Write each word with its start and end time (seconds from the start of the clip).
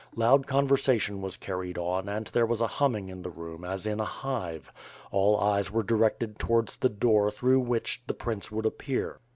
Loud 0.15 0.47
conversation 0.47 1.21
was 1.21 1.37
carried 1.37 1.77
on 1.77 2.09
and 2.09 2.25
there 2.25 2.47
was 2.47 2.59
a 2.59 2.65
humming 2.65 3.09
in 3.09 3.21
the 3.21 3.29
room 3.29 3.63
as 3.63 3.85
in 3.85 3.99
a 3.99 4.03
hive, 4.03 4.71
all 5.11 5.39
eyes 5.39 5.69
were 5.71 5.83
directed 5.83 6.39
towards 6.39 6.75
the 6.75 6.89
door 6.89 7.29
throug^h 7.29 7.67
whichi 7.67 7.99
the 8.07 8.15
prince 8.15 8.51
would 8.51 8.65
appear. 8.65 9.19